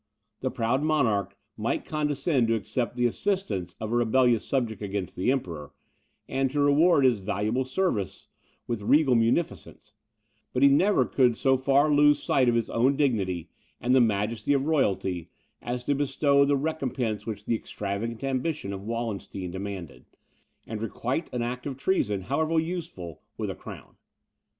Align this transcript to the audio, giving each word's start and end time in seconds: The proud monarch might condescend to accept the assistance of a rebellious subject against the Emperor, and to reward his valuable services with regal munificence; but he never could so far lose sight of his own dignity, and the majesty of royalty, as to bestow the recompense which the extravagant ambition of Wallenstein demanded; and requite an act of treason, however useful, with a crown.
The 0.39 0.49
proud 0.49 0.81
monarch 0.81 1.37
might 1.55 1.85
condescend 1.85 2.47
to 2.47 2.55
accept 2.55 2.95
the 2.95 3.05
assistance 3.05 3.75
of 3.79 3.91
a 3.91 3.95
rebellious 3.97 4.43
subject 4.43 4.81
against 4.81 5.15
the 5.15 5.31
Emperor, 5.31 5.73
and 6.27 6.49
to 6.49 6.59
reward 6.59 7.05
his 7.05 7.19
valuable 7.19 7.65
services 7.65 8.27
with 8.65 8.81
regal 8.81 9.13
munificence; 9.13 9.93
but 10.53 10.63
he 10.63 10.69
never 10.69 11.05
could 11.05 11.37
so 11.37 11.55
far 11.55 11.93
lose 11.93 12.17
sight 12.17 12.49
of 12.49 12.55
his 12.55 12.67
own 12.71 12.95
dignity, 12.97 13.51
and 13.79 13.93
the 13.93 14.01
majesty 14.01 14.53
of 14.53 14.65
royalty, 14.65 15.29
as 15.61 15.83
to 15.83 15.93
bestow 15.93 16.45
the 16.45 16.57
recompense 16.57 17.27
which 17.27 17.45
the 17.45 17.53
extravagant 17.53 18.23
ambition 18.23 18.73
of 18.73 18.81
Wallenstein 18.87 19.51
demanded; 19.51 20.05
and 20.65 20.81
requite 20.81 21.31
an 21.31 21.43
act 21.43 21.67
of 21.67 21.77
treason, 21.77 22.21
however 22.21 22.57
useful, 22.59 23.21
with 23.37 23.51
a 23.51 23.55
crown. 23.55 23.97